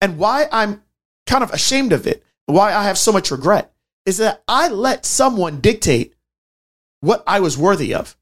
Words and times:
And 0.00 0.18
why 0.18 0.48
I'm 0.52 0.82
kind 1.26 1.42
of 1.42 1.52
ashamed 1.52 1.92
of 1.92 2.06
it, 2.06 2.24
why 2.46 2.72
I 2.72 2.84
have 2.84 2.98
so 2.98 3.12
much 3.12 3.30
regret, 3.30 3.72
is 4.06 4.18
that 4.18 4.42
I 4.48 4.68
let 4.68 5.04
someone 5.04 5.60
dictate 5.60 6.14
what 7.00 7.22
I 7.26 7.40
was 7.40 7.58
worthy 7.58 7.94
of, 7.94 8.16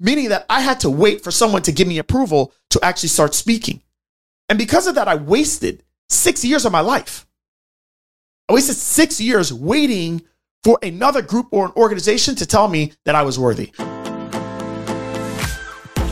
meaning 0.00 0.30
that 0.30 0.46
I 0.48 0.60
had 0.60 0.80
to 0.80 0.90
wait 0.90 1.22
for 1.22 1.30
someone 1.30 1.62
to 1.62 1.72
give 1.72 1.88
me 1.88 1.98
approval 1.98 2.52
to 2.70 2.80
actually 2.82 3.10
start 3.10 3.34
speaking. 3.34 3.82
And 4.48 4.58
because 4.58 4.86
of 4.86 4.94
that, 4.94 5.08
I 5.08 5.14
wasted 5.14 5.82
six 6.08 6.44
years 6.44 6.64
of 6.64 6.72
my 6.72 6.80
life. 6.80 7.26
I 8.48 8.54
wasted 8.54 8.76
six 8.76 9.20
years 9.20 9.52
waiting 9.52 10.22
for 10.64 10.78
another 10.82 11.22
group 11.22 11.48
or 11.52 11.66
an 11.66 11.72
organization 11.76 12.34
to 12.36 12.46
tell 12.46 12.68
me 12.68 12.92
that 13.04 13.14
I 13.14 13.22
was 13.22 13.38
worthy. 13.38 13.72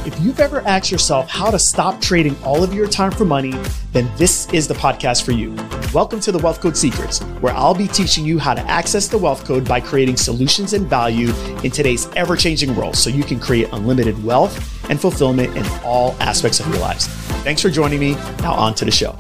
If 0.07 0.17
you've 0.21 0.39
ever 0.39 0.61
asked 0.61 0.93
yourself 0.93 1.29
how 1.29 1.51
to 1.51 1.59
stop 1.59 2.01
trading 2.01 2.37
all 2.45 2.63
of 2.63 2.73
your 2.73 2.87
time 2.87 3.11
for 3.11 3.25
money, 3.25 3.51
then 3.91 4.09
this 4.17 4.49
is 4.53 4.69
the 4.69 4.75
podcast 4.75 5.25
for 5.25 5.33
you. 5.33 5.53
Welcome 5.93 6.21
to 6.21 6.31
the 6.31 6.39
Wealth 6.39 6.61
Code 6.61 6.77
Secrets, 6.77 7.19
where 7.41 7.53
I'll 7.53 7.75
be 7.75 7.89
teaching 7.89 8.25
you 8.25 8.39
how 8.39 8.55
to 8.55 8.61
access 8.71 9.09
the 9.09 9.19
wealth 9.19 9.45
code 9.45 9.69
by 9.69 9.81
creating 9.81 10.17
solutions 10.17 10.75
and 10.75 10.87
value 10.87 11.35
in 11.65 11.73
today's 11.73 12.07
ever 12.15 12.37
changing 12.37 12.77
world 12.77 12.95
so 12.95 13.11
you 13.11 13.25
can 13.25 13.41
create 13.41 13.69
unlimited 13.73 14.23
wealth 14.23 14.89
and 14.89 15.01
fulfillment 15.01 15.57
in 15.57 15.67
all 15.83 16.15
aspects 16.21 16.61
of 16.61 16.69
your 16.69 16.79
lives. 16.79 17.09
Thanks 17.43 17.61
for 17.61 17.69
joining 17.69 17.99
me. 17.99 18.13
Now, 18.43 18.55
on 18.55 18.77
to 18.77 18.85
the 18.85 18.93
show. 18.93 19.17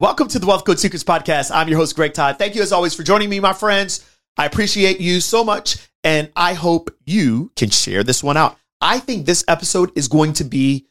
Welcome 0.00 0.26
to 0.28 0.40
the 0.40 0.48
Wealth 0.48 0.64
Code 0.64 0.80
Secrets 0.80 1.04
podcast. 1.04 1.52
I'm 1.54 1.68
your 1.68 1.78
host, 1.78 1.94
Greg 1.94 2.12
Todd. 2.12 2.40
Thank 2.40 2.56
you, 2.56 2.62
as 2.62 2.72
always, 2.72 2.92
for 2.92 3.04
joining 3.04 3.30
me, 3.30 3.38
my 3.38 3.52
friends. 3.52 4.04
I 4.36 4.46
appreciate 4.46 5.00
you 5.00 5.20
so 5.20 5.44
much. 5.44 5.76
And 6.04 6.30
I 6.36 6.54
hope 6.54 6.94
you 7.04 7.50
can 7.56 7.70
share 7.70 8.04
this 8.04 8.22
one 8.22 8.36
out. 8.36 8.56
I 8.80 9.00
think 9.00 9.26
this 9.26 9.44
episode 9.48 9.90
is 9.96 10.06
going 10.08 10.34
to 10.34 10.44
be 10.44 10.86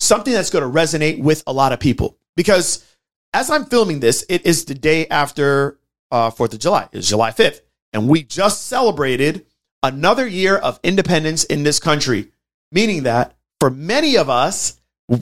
something 0.00 0.32
that's 0.32 0.50
going 0.50 0.64
to 0.64 0.78
resonate 0.78 1.20
with 1.20 1.42
a 1.46 1.52
lot 1.52 1.72
of 1.72 1.78
people 1.78 2.16
because 2.36 2.84
as 3.32 3.50
I'm 3.50 3.66
filming 3.66 4.00
this, 4.00 4.24
it 4.28 4.46
is 4.46 4.64
the 4.64 4.74
day 4.74 5.06
after 5.08 5.78
uh, 6.10 6.30
4th 6.30 6.54
of 6.54 6.58
July. 6.58 6.88
It's 6.92 7.08
July 7.08 7.30
5th. 7.30 7.60
And 7.92 8.08
we 8.08 8.22
just 8.22 8.66
celebrated 8.66 9.46
another 9.82 10.26
year 10.26 10.56
of 10.56 10.80
independence 10.82 11.44
in 11.44 11.62
this 11.62 11.78
country, 11.78 12.32
meaning 12.72 13.04
that 13.04 13.36
for 13.60 13.70
many 13.70 14.16
of 14.16 14.30
us, 14.30 14.80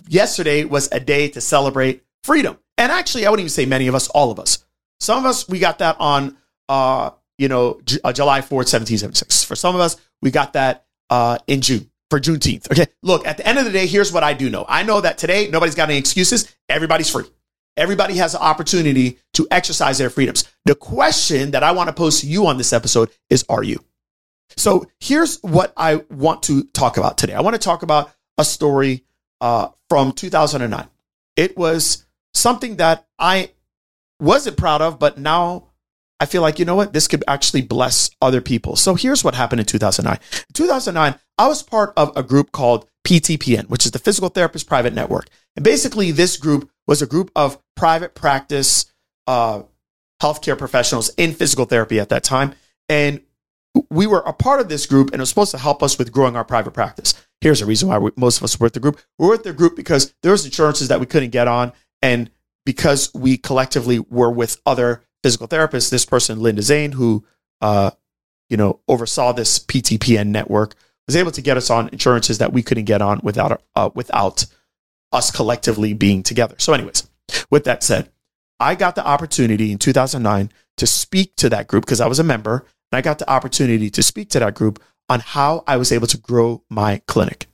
yesterday 0.08 0.64
was 0.64 0.88
a 0.92 1.00
day 1.00 1.28
to 1.28 1.40
celebrate 1.40 2.04
freedom. 2.24 2.58
And 2.78 2.92
actually, 2.92 3.26
I 3.26 3.30
wouldn't 3.30 3.44
even 3.44 3.50
say 3.50 3.66
many 3.66 3.86
of 3.86 3.94
us, 3.94 4.08
all 4.08 4.30
of 4.30 4.38
us. 4.38 4.64
Some 5.00 5.18
of 5.18 5.26
us, 5.26 5.48
we 5.48 5.58
got 5.58 5.78
that 5.78 5.96
on 5.98 6.36
uh, 6.68 7.10
you 7.38 7.48
know, 7.48 7.80
J- 7.84 7.98
uh, 8.04 8.12
July 8.12 8.40
4th, 8.40 8.72
1776. 8.72 9.44
For 9.44 9.56
some 9.56 9.74
of 9.74 9.80
us, 9.80 9.96
we 10.22 10.30
got 10.30 10.54
that 10.54 10.86
uh, 11.10 11.38
in 11.46 11.60
June 11.60 11.90
for 12.10 12.20
Juneteenth. 12.20 12.70
Okay. 12.70 12.86
Look, 13.02 13.26
at 13.26 13.36
the 13.36 13.46
end 13.46 13.58
of 13.58 13.64
the 13.64 13.70
day, 13.70 13.86
here's 13.86 14.12
what 14.12 14.22
I 14.22 14.32
do 14.34 14.50
know. 14.50 14.64
I 14.68 14.82
know 14.82 15.00
that 15.00 15.18
today, 15.18 15.48
nobody's 15.50 15.74
got 15.74 15.88
any 15.88 15.98
excuses. 15.98 16.54
Everybody's 16.68 17.10
free. 17.10 17.24
Everybody 17.76 18.14
has 18.16 18.34
an 18.34 18.40
opportunity 18.40 19.18
to 19.34 19.46
exercise 19.50 19.98
their 19.98 20.08
freedoms. 20.08 20.44
The 20.64 20.74
question 20.74 21.50
that 21.50 21.62
I 21.62 21.72
want 21.72 21.88
to 21.88 21.92
pose 21.92 22.20
to 22.20 22.26
you 22.26 22.46
on 22.46 22.56
this 22.56 22.72
episode 22.72 23.10
is 23.28 23.44
Are 23.48 23.62
you? 23.62 23.84
So 24.56 24.86
here's 25.00 25.38
what 25.40 25.72
I 25.76 25.96
want 26.10 26.44
to 26.44 26.64
talk 26.64 26.96
about 26.96 27.18
today. 27.18 27.34
I 27.34 27.40
want 27.40 27.54
to 27.54 27.60
talk 27.60 27.82
about 27.82 28.10
a 28.38 28.44
story 28.44 29.04
uh, 29.40 29.68
from 29.90 30.12
2009. 30.12 30.88
It 31.36 31.56
was 31.58 32.06
something 32.32 32.76
that 32.76 33.06
I 33.18 33.50
wasn't 34.20 34.56
proud 34.56 34.80
of, 34.80 34.98
but 34.98 35.18
now 35.18 35.68
I 36.18 36.26
feel 36.26 36.42
like, 36.42 36.58
you 36.58 36.64
know 36.64 36.74
what? 36.74 36.92
This 36.92 37.08
could 37.08 37.22
actually 37.28 37.62
bless 37.62 38.10
other 38.22 38.40
people. 38.40 38.76
So 38.76 38.94
here's 38.94 39.22
what 39.22 39.34
happened 39.34 39.60
in 39.60 39.66
2009. 39.66 40.14
In 40.14 40.52
2009, 40.54 41.18
I 41.38 41.46
was 41.46 41.62
part 41.62 41.92
of 41.96 42.16
a 42.16 42.22
group 42.22 42.52
called 42.52 42.88
PTPN, 43.06 43.68
which 43.68 43.84
is 43.84 43.92
the 43.92 43.98
Physical 43.98 44.30
Therapist 44.30 44.66
Private 44.66 44.94
Network. 44.94 45.28
And 45.54 45.64
basically, 45.64 46.10
this 46.12 46.36
group 46.36 46.70
was 46.86 47.02
a 47.02 47.06
group 47.06 47.30
of 47.36 47.58
private 47.76 48.14
practice 48.14 48.86
uh, 49.26 49.62
healthcare 50.22 50.56
professionals 50.56 51.10
in 51.16 51.32
physical 51.32 51.66
therapy 51.66 52.00
at 52.00 52.08
that 52.08 52.24
time. 52.24 52.54
And 52.88 53.20
we 53.90 54.06
were 54.06 54.20
a 54.20 54.32
part 54.32 54.60
of 54.60 54.68
this 54.68 54.86
group 54.86 55.08
and 55.08 55.16
it 55.16 55.20
was 55.20 55.28
supposed 55.28 55.50
to 55.50 55.58
help 55.58 55.82
us 55.82 55.98
with 55.98 56.12
growing 56.12 56.36
our 56.36 56.44
private 56.44 56.72
practice. 56.72 57.14
Here's 57.40 57.60
the 57.60 57.66
reason 57.66 57.88
why 57.88 57.98
we, 57.98 58.10
most 58.16 58.38
of 58.38 58.44
us 58.44 58.58
were 58.58 58.64
with 58.64 58.72
the 58.72 58.80
group. 58.80 58.98
We 59.18 59.26
were 59.26 59.32
with 59.32 59.42
the 59.42 59.52
group 59.52 59.76
because 59.76 60.14
there 60.22 60.32
was 60.32 60.44
insurances 60.44 60.88
that 60.88 61.00
we 61.00 61.06
couldn't 61.06 61.30
get 61.30 61.48
on. 61.48 61.72
And 62.00 62.30
because 62.64 63.12
we 63.14 63.36
collectively 63.36 63.98
were 63.98 64.30
with 64.30 64.60
other 64.64 65.02
physical 65.26 65.48
therapist, 65.48 65.90
this 65.90 66.04
person, 66.04 66.38
Linda 66.38 66.62
Zane, 66.62 66.92
who, 66.92 67.24
uh, 67.60 67.90
you 68.48 68.56
know, 68.56 68.78
oversaw 68.86 69.32
this 69.32 69.58
PTPN 69.58 70.28
network, 70.28 70.76
was 71.08 71.16
able 71.16 71.32
to 71.32 71.42
get 71.42 71.56
us 71.56 71.68
on 71.68 71.88
insurances 71.88 72.38
that 72.38 72.52
we 72.52 72.62
couldn't 72.62 72.84
get 72.84 73.02
on 73.02 73.18
without, 73.24 73.60
uh, 73.74 73.90
without 73.92 74.46
us 75.10 75.32
collectively 75.32 75.94
being 75.94 76.22
together. 76.22 76.54
So, 76.58 76.72
anyways, 76.72 77.08
with 77.50 77.64
that 77.64 77.82
said, 77.82 78.08
I 78.60 78.76
got 78.76 78.94
the 78.94 79.04
opportunity 79.04 79.72
in 79.72 79.78
2009 79.78 80.52
to 80.76 80.86
speak 80.86 81.34
to 81.38 81.48
that 81.48 81.66
group 81.66 81.84
because 81.84 82.00
I 82.00 82.06
was 82.06 82.20
a 82.20 82.24
member, 82.24 82.64
and 82.92 82.96
I 82.96 83.00
got 83.00 83.18
the 83.18 83.28
opportunity 83.28 83.90
to 83.90 84.04
speak 84.04 84.30
to 84.30 84.38
that 84.38 84.54
group 84.54 84.80
on 85.08 85.18
how 85.18 85.64
I 85.66 85.76
was 85.76 85.90
able 85.90 86.06
to 86.06 86.18
grow 86.18 86.62
my 86.70 87.02
clinic, 87.08 87.48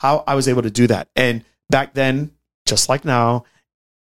how 0.00 0.24
I 0.26 0.36
was 0.36 0.48
able 0.48 0.62
to 0.62 0.70
do 0.70 0.86
that. 0.86 1.08
And 1.14 1.44
back 1.68 1.92
then, 1.92 2.30
just 2.64 2.88
like 2.88 3.04
now, 3.04 3.44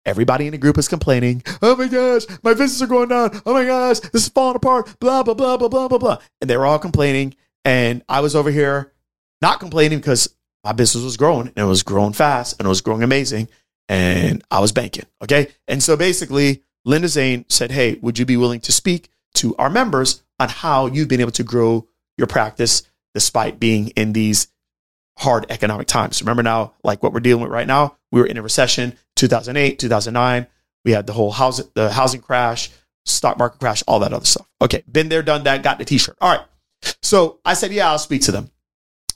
Everybody 0.06 0.48
in 0.48 0.52
the 0.52 0.58
group 0.58 0.78
is 0.78 0.88
complaining. 0.88 1.44
Oh 1.62 1.76
my 1.76 1.88
gosh, 1.88 2.24
my 2.44 2.54
visits 2.54 2.82
are 2.82 2.88
going 2.88 3.10
down. 3.10 3.42
Oh 3.46 3.54
my 3.54 3.66
gosh, 3.66 4.00
this 4.00 4.24
is 4.24 4.30
falling 4.30 4.56
apart. 4.56 5.00
Blah, 5.00 5.24
blah, 5.24 5.34
blah, 5.34 5.58
blah, 5.58 5.68
blah, 5.68 5.88
blah, 5.88 5.98
blah. 5.98 6.18
And 6.40 6.50
they 6.50 6.58
were 6.58 6.66
all 6.66 6.80
complaining. 6.80 7.36
And 7.64 8.04
I 8.10 8.22
was 8.22 8.36
over 8.36 8.50
here 8.50 8.94
not 9.42 9.60
complaining 9.60 10.00
because 10.00 10.36
my 10.64 10.72
business 10.72 11.04
was 11.04 11.18
growing 11.18 11.48
and 11.48 11.58
it 11.58 11.66
was 11.66 11.84
growing 11.84 12.14
fast 12.14 12.60
and 12.60 12.66
it 12.66 12.70
was 12.70 12.82
growing 12.82 13.04
amazing. 13.04 13.48
And 13.90 14.44
I 14.50 14.60
was 14.60 14.72
banking. 14.72 15.06
Okay. 15.24 15.50
And 15.68 15.84
so 15.84 15.96
basically, 15.96 16.64
Linda 16.86 17.08
Zane 17.08 17.46
said, 17.50 17.72
Hey, 17.72 18.00
would 18.02 18.18
you 18.18 18.26
be 18.26 18.38
willing 18.38 18.62
to 18.62 18.72
speak 18.72 19.10
to 19.36 19.56
our 19.58 19.70
members 19.70 20.24
on 20.40 20.50
how 20.50 20.88
you've 20.88 21.08
been 21.08 21.22
able 21.22 21.32
to 21.32 21.44
grow 21.44 21.88
your 22.18 22.28
practice 22.28 22.84
despite 23.14 23.60
being 23.60 23.90
in 23.90 24.14
these 24.14 24.48
hard 25.22 25.46
economic 25.50 25.88
times? 25.88 26.22
Remember 26.22 26.44
now, 26.44 26.74
like 26.84 27.04
what 27.04 27.14
we're 27.14 27.20
dealing 27.20 27.44
with 27.44 27.52
right 27.52 27.68
now, 27.68 27.96
we 28.12 28.20
were 28.20 28.28
in 28.28 28.38
a 28.38 28.42
recession 28.42 28.98
2008, 29.16 29.78
2009. 29.80 30.48
We 30.84 30.92
had 30.92 31.06
the 31.06 31.14
whole 31.14 31.32
housing, 31.32 31.68
the 31.76 31.92
housing 31.92 32.22
crash, 32.22 32.72
stock 33.06 33.38
market 33.38 33.60
crash, 33.60 33.84
all 33.88 34.00
that 34.00 34.14
other 34.14 34.26
stuff. 34.26 34.50
Okay, 34.62 34.84
been 34.92 35.10
there, 35.10 35.22
done 35.22 35.44
that, 35.44 35.64
got 35.64 35.78
the 35.78 35.86
t-shirt. 35.86 36.18
All 36.20 36.36
right. 36.36 36.46
So 37.04 37.40
I 37.46 37.54
said, 37.54 37.72
yeah, 37.72 37.92
I'll 37.92 38.00
speak 38.00 38.24
to 38.24 38.32
them. 38.32 38.50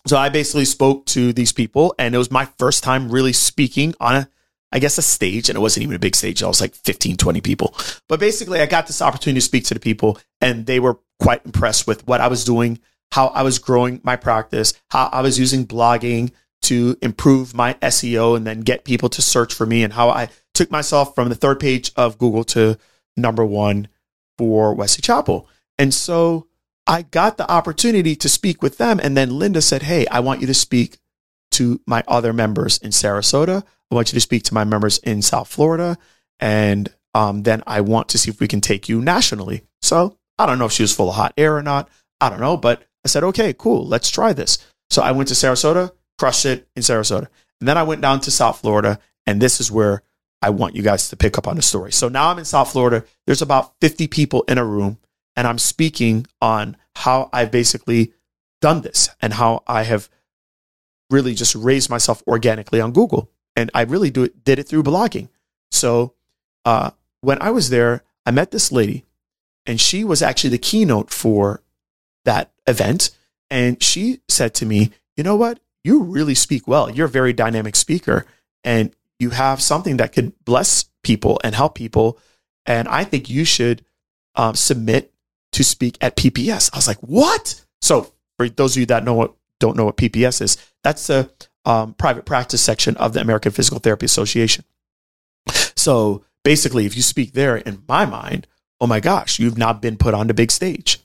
So 0.06 0.16
I 0.18 0.30
basically 0.30 0.66
spoke 0.66 1.08
to 1.08 1.34
these 1.34 1.52
people, 1.52 1.96
and 1.98 2.14
it 2.14 2.20
was 2.20 2.30
my 2.30 2.46
first 2.60 2.84
time 2.84 3.10
really 3.10 3.34
speaking 3.34 3.96
on 4.00 4.16
a, 4.16 4.30
I 4.72 4.78
guess, 4.78 5.00
a 5.00 5.02
stage. 5.02 5.50
And 5.50 5.58
it 5.58 5.62
wasn't 5.62 5.84
even 5.84 5.96
a 5.96 6.00
big 6.00 6.16
stage. 6.16 6.44
I 6.44 6.48
was 6.48 6.62
like 6.62 6.76
15, 6.76 7.18
20 7.18 7.42
people. 7.42 7.76
But 8.08 8.20
basically, 8.20 8.62
I 8.62 8.68
got 8.68 8.86
this 8.86 9.02
opportunity 9.02 9.40
to 9.40 9.46
speak 9.46 9.66
to 9.66 9.74
the 9.74 9.80
people, 9.80 10.20
and 10.40 10.68
they 10.68 10.80
were 10.80 11.00
quite 11.20 11.44
impressed 11.44 11.88
with 11.88 12.06
what 12.08 12.22
I 12.22 12.28
was 12.28 12.44
doing, 12.44 12.80
how 13.12 13.28
I 13.28 13.44
was 13.44 13.60
growing 13.60 14.02
my 14.04 14.16
practice, 14.16 14.74
how 14.90 15.10
I 15.12 15.22
was 15.22 15.40
using 15.40 15.66
blogging 15.66 16.32
to 16.64 16.98
improve 17.02 17.54
my 17.54 17.76
SEO 17.76 18.36
and 18.36 18.46
then 18.46 18.62
get 18.62 18.86
people 18.86 19.10
to 19.10 19.22
search 19.22 19.54
for 19.54 19.66
me 19.66 19.84
and 19.84 19.94
how 19.94 20.10
I 20.10 20.30
took 20.54 20.72
myself 20.72 21.14
from 21.14 21.30
the 21.30 21.36
third 21.36 21.60
page 21.60 21.92
of 21.96 22.18
Google 22.18 22.44
to 22.46 22.78
number 23.16 23.46
one 23.46 23.88
for 24.38 24.74
Wesley 24.74 25.02
Chapel. 25.02 25.48
And 25.78 25.94
so 25.94 26.48
I 26.88 27.04
got 27.04 27.38
the 27.38 27.50
opportunity 27.50 28.16
to 28.16 28.30
speak 28.30 28.62
with 28.62 28.78
them. 28.78 29.00
And 29.02 29.16
then 29.16 29.38
Linda 29.38 29.62
said, 29.62 29.84
Hey, 29.84 30.08
I 30.08 30.20
want 30.20 30.42
you 30.42 30.48
to 30.48 30.54
speak 30.54 30.98
to 31.52 31.80
my 31.86 32.04
other 32.08 32.34
members 32.34 32.78
in 32.80 32.92
Sarasota. 32.92 33.64
I 33.92 33.96
want 33.96 34.12
you 34.12 34.18
to 34.18 34.22
speak 34.22 34.44
to 34.44 34.54
my 34.54 34.64
members 34.64 34.98
in 35.00 35.22
South 35.22 35.48
Florida. 35.48 35.98
And 36.40 36.94
um, 37.14 37.44
then 37.44 37.64
I 37.66 37.82
want 37.82 38.10
to 38.10 38.18
see 38.18 38.30
if 38.30 38.40
we 38.40 38.48
can 38.48 38.62
take 38.62 38.90
you 38.90 39.02
nationally. 39.02 39.62
So 39.82 40.18
I 40.38 40.46
don't 40.46 40.60
know 40.60 40.66
if 40.66 40.72
she 40.72 40.84
was 40.84 40.96
full 40.96 41.10
of 41.10 41.16
hot 41.16 41.34
air 41.38 41.56
or 41.56 41.64
not. 41.64 41.90
I 42.20 42.30
don't 42.30 42.42
know. 42.42 42.58
But 42.58 42.84
I 43.06 43.08
said, 43.08 43.24
okay, 43.24 43.54
cool. 43.54 43.88
Let's 43.88 44.10
try 44.10 44.34
this. 44.34 44.58
So 44.90 45.04
I 45.04 45.12
went 45.12 45.30
to 45.30 45.36
Sarasota, 45.36 45.92
crushed 46.18 46.46
it 46.46 46.68
in 46.76 46.82
Sarasota. 46.82 47.28
And 47.62 47.70
then 47.70 47.78
I 47.78 47.84
went 47.84 48.02
down 48.02 48.20
to 48.22 48.32
South 48.32 48.60
Florida, 48.60 49.00
and 49.28 49.42
this 49.42 49.62
is 49.62 49.72
where 49.72 50.02
I 50.42 50.50
want 50.50 50.75
you 50.75 50.81
guys 50.81 51.10
to 51.10 51.16
pick 51.16 51.38
up 51.38 51.48
on 51.48 51.56
the 51.56 51.62
story. 51.62 51.92
So 51.92 52.10
now 52.10 52.30
I'm 52.30 52.40
in 52.40 52.46
South 52.46 52.72
Florida. 52.72 53.06
There's 53.25 53.42
about 53.42 53.74
50 53.80 54.07
people 54.07 54.44
in 54.48 54.57
a 54.57 54.66
room, 54.66 54.98
and 55.36 55.48
I'm 55.48 55.60
speaking 55.60 56.25
on 56.42 56.78
how 56.96 57.30
I've 57.31 57.52
basically 57.52 58.13
done 58.60 58.81
this 58.81 59.10
and 59.22 59.34
how 59.34 59.63
I 59.68 59.84
have 59.84 60.10
really 61.12 61.36
just 61.36 61.56
raised 61.56 61.90
myself 61.90 62.24
organically 62.28 62.81
on 62.81 62.92
Google. 62.92 63.30
And 63.56 63.69
I 63.74 63.84
really 63.84 64.10
do 64.10 64.24
it, 64.24 64.44
did 64.44 64.60
it 64.60 64.68
through 64.68 64.84
blogging. 64.84 65.30
So 65.72 66.16
uh, 66.66 66.92
when 67.22 67.42
I 67.42 67.51
was 67.51 67.69
there, 67.69 68.04
I 68.25 68.31
met 68.31 68.51
this 68.51 68.72
lady, 68.72 69.06
and 69.66 69.80
she 69.80 70.04
was 70.04 70.22
actually 70.22 70.50
the 70.50 70.58
keynote 70.58 71.12
for 71.12 71.62
that 72.25 72.51
event. 72.67 73.12
And 73.50 73.81
she 73.81 74.21
said 74.27 74.53
to 74.56 74.65
me, 74.65 74.91
You 75.15 75.23
know 75.23 75.35
what? 75.35 75.59
you 75.85 76.01
really 76.01 76.33
speak 76.33 76.67
well. 76.67 76.89
You're 76.89 77.06
a 77.06 77.09
very 77.09 77.31
dynamic 77.31 77.75
speaker 77.75 78.25
and 78.63 78.91
you 79.19 79.29
have 79.29 79.62
something 79.62 79.97
that 79.97 80.13
could 80.13 80.33
bless 80.44 80.85
people 81.03 81.39
and 81.44 81.53
help 81.53 81.75
people. 81.75 82.17
And 82.65 82.88
I 82.88 83.03
think 83.03 83.29
you 83.29 83.45
should 83.45 83.85
um, 84.33 84.56
submit 84.56 85.13
to 85.51 85.63
speak 85.63 86.00
at 86.01 86.15
PPS. 86.15 86.71
I 86.73 86.77
was 86.79 86.88
like, 86.88 86.97
what? 87.01 87.63
So 87.83 88.12
for 88.35 88.50
those 88.50 88.75
of 88.75 88.79
you 88.79 88.88
that 88.88 89.03
know 89.03 89.13
what 89.13 89.35
don't 89.59 89.77
know 89.77 89.85
what 89.85 89.95
PPS 89.95 90.41
is, 90.41 90.57
that's 90.83 91.06
the 91.06 91.29
um, 91.65 91.94
private 91.94 92.25
practice 92.25 92.62
section 92.62 92.97
of 92.97 93.13
the 93.13 93.21
American 93.21 93.51
Physical 93.51 93.79
Therapy 93.79 94.07
Association. 94.07 94.65
So 95.75 96.25
basically, 96.44 96.88
if 96.88 96.95
you 96.95 97.03
speak 97.03 97.33
there, 97.33 97.57
in 97.57 97.83
my 97.88 98.07
mind, 98.07 98.47
oh 98.81 98.88
my 98.88 99.00
gosh, 99.00 99.38
you've 99.38 99.57
not 99.57 99.83
been 99.83 99.97
put 99.97 100.15
on 100.15 100.25
the 100.25 100.33
big 100.33 100.51
stage. 100.51 101.00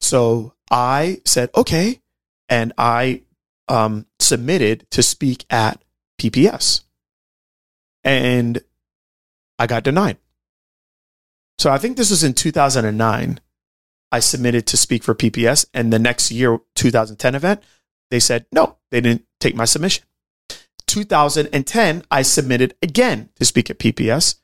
So 0.00 0.54
I 0.70 1.20
said, 1.24 1.50
okay. 1.54 2.00
And 2.48 2.72
I 2.78 3.22
um, 3.68 4.06
submitted 4.18 4.90
to 4.90 5.02
speak 5.02 5.44
at 5.50 5.82
PPS. 6.20 6.82
And 8.04 8.60
I 9.58 9.66
got 9.66 9.82
denied. 9.82 10.18
So 11.58 11.70
I 11.70 11.78
think 11.78 11.96
this 11.96 12.10
was 12.10 12.22
in 12.22 12.34
2009. 12.34 13.40
I 14.10 14.20
submitted 14.20 14.66
to 14.68 14.76
speak 14.76 15.02
for 15.02 15.14
PPS. 15.14 15.66
And 15.74 15.92
the 15.92 15.98
next 15.98 16.30
year, 16.30 16.58
2010 16.74 17.34
event, 17.34 17.62
they 18.10 18.20
said, 18.20 18.46
no, 18.52 18.76
they 18.90 19.00
didn't 19.00 19.26
take 19.40 19.54
my 19.54 19.64
submission. 19.64 20.04
2010, 20.86 22.04
I 22.10 22.22
submitted 22.22 22.74
again 22.80 23.28
to 23.36 23.44
speak 23.44 23.68
at 23.68 23.78
PPS. 23.78 24.36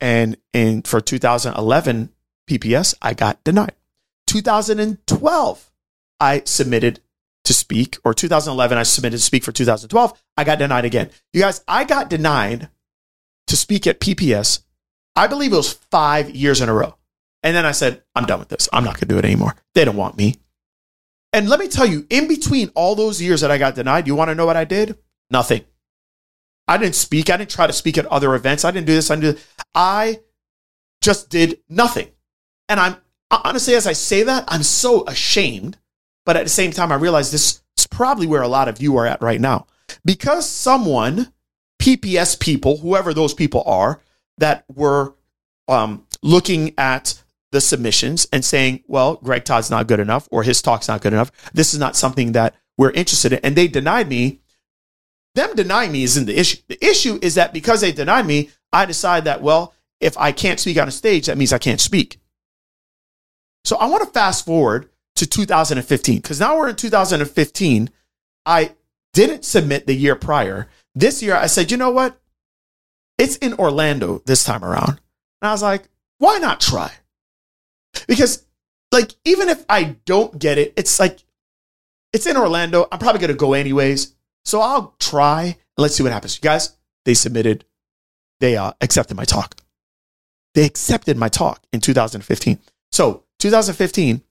And 0.00 0.36
in 0.52 0.82
for 0.82 1.00
2011 1.00 2.10
PPS, 2.48 2.94
I 3.00 3.14
got 3.14 3.42
denied. 3.44 3.72
2012, 4.28 5.70
I 6.20 6.42
submitted 6.44 7.00
to 7.44 7.54
speak, 7.54 7.96
or 8.04 8.12
2011, 8.12 8.76
I 8.76 8.82
submitted 8.82 9.16
to 9.16 9.22
speak 9.22 9.42
for 9.42 9.52
2012. 9.52 10.22
I 10.36 10.44
got 10.44 10.58
denied 10.58 10.84
again. 10.84 11.10
You 11.32 11.40
guys, 11.40 11.64
I 11.66 11.84
got 11.84 12.10
denied 12.10 12.68
to 13.46 13.56
speak 13.56 13.86
at 13.86 14.00
PPS. 14.00 14.62
I 15.16 15.26
believe 15.26 15.52
it 15.52 15.56
was 15.56 15.72
five 15.72 16.30
years 16.30 16.60
in 16.60 16.68
a 16.68 16.74
row. 16.74 16.96
And 17.42 17.56
then 17.56 17.64
I 17.64 17.72
said, 17.72 18.02
I'm 18.14 18.26
done 18.26 18.38
with 18.38 18.48
this. 18.48 18.68
I'm 18.72 18.84
not 18.84 18.94
going 18.94 19.08
to 19.08 19.14
do 19.14 19.18
it 19.18 19.24
anymore. 19.24 19.56
They 19.74 19.84
don't 19.84 19.96
want 19.96 20.18
me. 20.18 20.36
And 21.32 21.48
let 21.48 21.60
me 21.60 21.68
tell 21.68 21.86
you, 21.86 22.06
in 22.10 22.28
between 22.28 22.70
all 22.74 22.94
those 22.94 23.22
years 23.22 23.40
that 23.40 23.50
I 23.50 23.58
got 23.58 23.74
denied, 23.74 24.06
you 24.06 24.14
want 24.14 24.28
to 24.28 24.34
know 24.34 24.46
what 24.46 24.56
I 24.56 24.64
did? 24.64 24.98
Nothing. 25.30 25.64
I 26.66 26.76
didn't 26.76 26.96
speak. 26.96 27.30
I 27.30 27.36
didn't 27.36 27.50
try 27.50 27.66
to 27.66 27.72
speak 27.72 27.96
at 27.96 28.06
other 28.06 28.34
events. 28.34 28.64
I 28.64 28.70
didn't 28.70 28.86
do 28.86 28.94
this. 28.94 29.10
I 29.10 29.14
didn't 29.14 29.24
do 29.24 29.32
this. 29.32 29.46
I 29.74 30.20
just 31.00 31.30
did 31.30 31.60
nothing. 31.68 32.08
And 32.68 32.78
I'm 32.78 32.96
honestly, 33.30 33.74
as 33.74 33.86
I 33.86 33.92
say 33.92 34.22
that, 34.24 34.44
I'm 34.48 34.62
so 34.62 35.06
ashamed. 35.06 35.78
But 36.24 36.36
at 36.36 36.44
the 36.44 36.50
same 36.50 36.72
time, 36.72 36.92
I 36.92 36.96
realize 36.96 37.30
this 37.30 37.62
is 37.78 37.86
probably 37.86 38.26
where 38.26 38.42
a 38.42 38.48
lot 38.48 38.68
of 38.68 38.82
you 38.82 38.96
are 38.96 39.06
at 39.06 39.22
right 39.22 39.40
now. 39.40 39.66
Because 40.04 40.48
someone, 40.48 41.32
PPS 41.80 42.38
people, 42.38 42.78
whoever 42.78 43.14
those 43.14 43.34
people 43.34 43.62
are, 43.66 44.02
that 44.38 44.64
were 44.74 45.14
um, 45.68 46.06
looking 46.22 46.74
at 46.78 47.22
the 47.50 47.60
submissions 47.60 48.26
and 48.32 48.44
saying, 48.44 48.84
well, 48.86 49.16
Greg 49.16 49.44
Todd's 49.44 49.70
not 49.70 49.86
good 49.86 50.00
enough 50.00 50.28
or 50.30 50.42
his 50.42 50.60
talk's 50.60 50.88
not 50.88 51.00
good 51.00 51.12
enough. 51.12 51.32
This 51.52 51.72
is 51.72 51.80
not 51.80 51.96
something 51.96 52.32
that 52.32 52.54
we're 52.76 52.90
interested 52.90 53.32
in. 53.32 53.40
And 53.42 53.56
they 53.56 53.68
denied 53.68 54.08
me. 54.08 54.40
Them 55.34 55.54
denying 55.54 55.92
me 55.92 56.02
isn't 56.02 56.26
the 56.26 56.38
issue. 56.38 56.58
The 56.68 56.84
issue 56.84 57.18
is 57.22 57.36
that 57.36 57.52
because 57.52 57.80
they 57.80 57.92
denied 57.92 58.26
me, 58.26 58.50
I 58.72 58.86
decide 58.86 59.24
that, 59.24 59.40
well, 59.40 59.74
if 60.00 60.16
I 60.18 60.32
can't 60.32 60.60
speak 60.60 60.78
on 60.78 60.88
a 60.88 60.92
stage, 60.92 61.26
that 61.26 61.38
means 61.38 61.52
I 61.52 61.58
can't 61.58 61.80
speak. 61.80 62.18
So 63.64 63.76
I 63.76 63.86
want 63.86 64.04
to 64.04 64.10
fast 64.10 64.44
forward 64.44 64.88
to 65.16 65.26
2015 65.26 66.16
because 66.16 66.40
now 66.40 66.56
we're 66.56 66.68
in 66.68 66.76
2015. 66.76 67.90
I 68.46 68.74
didn't 69.12 69.44
submit 69.44 69.86
the 69.86 69.94
year 69.94 70.14
prior. 70.14 70.68
This 70.94 71.22
year, 71.22 71.34
I 71.34 71.46
said, 71.46 71.70
you 71.70 71.76
know 71.76 71.90
what? 71.90 72.18
It's 73.18 73.36
in 73.36 73.54
Orlando 73.54 74.22
this 74.26 74.44
time 74.44 74.64
around. 74.64 75.00
And 75.40 75.48
I 75.48 75.52
was 75.52 75.62
like, 75.62 75.88
why 76.18 76.38
not 76.38 76.60
try? 76.60 76.92
Because, 78.06 78.44
like, 78.92 79.12
even 79.24 79.48
if 79.48 79.64
I 79.68 79.96
don't 80.04 80.38
get 80.38 80.58
it, 80.58 80.72
it's 80.76 81.00
like, 81.00 81.18
it's 82.12 82.26
in 82.26 82.36
Orlando. 82.36 82.86
I'm 82.90 82.98
probably 82.98 83.20
going 83.20 83.32
to 83.32 83.36
go 83.36 83.54
anyways. 83.54 84.14
So 84.44 84.60
I'll 84.60 84.94
try 84.98 85.42
and 85.44 85.56
let's 85.76 85.94
see 85.94 86.02
what 86.02 86.12
happens. 86.12 86.36
You 86.36 86.42
guys, 86.42 86.76
they 87.04 87.14
submitted, 87.14 87.64
they 88.40 88.56
uh, 88.56 88.72
accepted 88.80 89.16
my 89.16 89.24
talk. 89.24 89.56
They 90.54 90.64
accepted 90.64 91.16
my 91.16 91.28
talk 91.28 91.62
in 91.72 91.80
2015. 91.80 92.58
So 92.90 93.24
2015, 93.38 94.22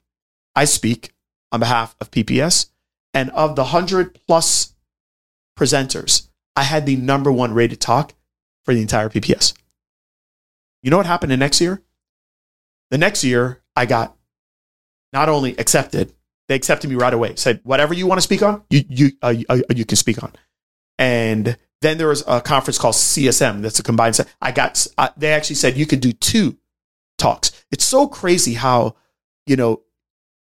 I 0.56 0.66
speak 0.66 1.14
on 1.52 1.60
behalf 1.60 1.96
of 2.00 2.12
PPS. 2.12 2.70
And 3.14 3.30
of 3.32 3.56
the 3.56 3.64
100 3.64 4.20
plus 4.28 4.74
presenters, 5.58 6.28
I 6.56 6.64
had 6.64 6.86
the 6.86 6.96
number 6.96 7.32
one 7.32 7.54
rated 7.54 7.82
talk 7.82 8.14
for 8.64 8.74
the 8.74 8.82
entire 8.82 9.10
PPS. 9.10 9.54
You 10.84 10.92
know 10.92 10.98
what 10.98 11.06
happened 11.06 11.32
the 11.32 11.38
next 11.38 11.62
year? 11.62 11.82
The 12.92 12.98
next 12.98 13.24
year, 13.24 13.62
I 13.76 13.86
got 13.86 14.16
not 15.14 15.30
only 15.30 15.58
accepted, 15.58 16.14
they 16.48 16.56
accepted 16.56 16.90
me 16.90 16.96
right 16.96 17.14
away. 17.14 17.36
Said, 17.36 17.62
whatever 17.64 17.94
you 17.94 18.08
want 18.08 18.20
to 18.20 18.24
speak 18.24 18.44
on, 18.44 18.64
you, 18.70 18.84
you, 18.88 19.12
uh, 19.22 19.34
uh, 19.50 19.60
you 19.76 19.86
can 19.86 19.98
speak 19.98 20.22
on. 20.22 20.32
And 21.00 21.58
then 21.82 21.98
there 21.98 22.08
was 22.08 22.24
a 22.28 22.42
conference 22.42 22.78
called 22.78 22.96
CSM. 22.96 23.62
That's 23.62 23.80
a 23.80 23.84
combined 23.84 24.16
set. 24.16 24.28
I 24.42 24.52
got, 24.52 24.86
uh, 24.98 25.10
they 25.18 25.34
actually 25.34 25.56
said 25.56 25.78
you 25.78 25.86
could 25.86 26.02
do 26.02 26.12
two 26.12 26.58
talks. 27.18 27.52
It's 27.72 27.86
so 27.86 28.08
crazy 28.08 28.54
how, 28.54 28.96
you 29.46 29.56
know, 29.56 29.82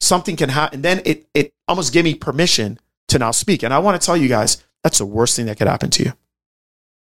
something 0.01 0.37
can 0.37 0.49
happen. 0.49 0.77
And 0.77 0.85
then 0.85 1.03
it, 1.05 1.29
it 1.35 1.53
almost 1.69 1.93
gave 1.93 2.05
me 2.05 2.15
permission 2.15 2.79
to 3.09 3.19
now 3.19 3.31
speak. 3.31 3.63
And 3.63 3.75
I 3.75 3.79
want 3.79 4.01
to 4.01 4.05
tell 4.05 4.17
you 4.17 4.29
guys, 4.29 4.65
that's 4.83 4.99
the 4.99 5.07
worst 5.07 5.37
thing 5.37 5.47
that 5.47 5.59
could 5.59 5.69
happen 5.69 5.91
to 5.91 6.05
you. 6.05 6.13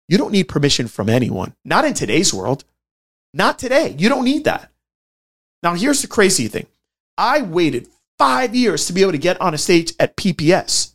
You 0.07 0.17
don't 0.17 0.31
need 0.31 0.47
permission 0.47 0.87
from 0.87 1.09
anyone, 1.09 1.53
not 1.65 1.85
in 1.85 1.93
today's 1.93 2.33
world. 2.33 2.63
Not 3.33 3.59
today. 3.59 3.95
You 3.97 4.09
don't 4.09 4.23
need 4.23 4.45
that. 4.45 4.71
Now, 5.61 5.73
here's 5.73 6.01
the 6.01 6.07
crazy 6.07 6.47
thing 6.47 6.67
I 7.17 7.41
waited 7.41 7.87
five 8.17 8.55
years 8.55 8.85
to 8.87 8.93
be 8.93 9.01
able 9.01 9.11
to 9.11 9.17
get 9.17 9.39
on 9.41 9.53
a 9.53 9.57
stage 9.57 9.93
at 9.99 10.15
PPS. 10.15 10.93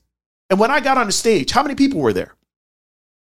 And 0.51 0.59
when 0.59 0.71
I 0.71 0.81
got 0.81 0.99
on 0.99 1.07
the 1.07 1.13
stage, 1.13 1.51
how 1.51 1.63
many 1.63 1.75
people 1.75 2.01
were 2.01 2.13
there? 2.13 2.35